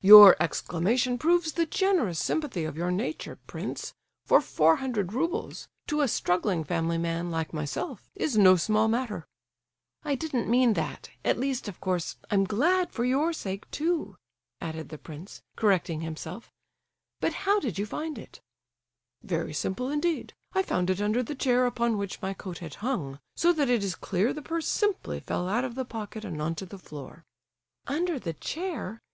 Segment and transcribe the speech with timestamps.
[0.00, 3.92] "Your exclamation proves the generous sympathy of your nature, prince;
[4.24, 9.26] for four hundred roubles—to a struggling family man like myself—is no small matter!"
[10.02, 14.16] "I didn't mean that; at least, of course, I'm glad for your sake, too,"
[14.62, 16.50] added the prince, correcting himself,
[17.20, 18.40] "but—how did you find it?"
[19.22, 20.32] "Very simply indeed!
[20.54, 23.84] I found it under the chair upon which my coat had hung; so that it
[23.84, 27.24] is clear the purse simply fell out of the pocket and on to the floor!"
[27.86, 29.02] "Under the chair?